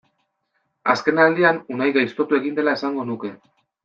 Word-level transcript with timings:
Azkenaldian 0.93 1.59
Unai 1.75 1.89
gaiztotu 1.97 2.39
egin 2.39 2.57
dela 2.61 2.73
esango 2.79 3.07
nuke. 3.11 3.31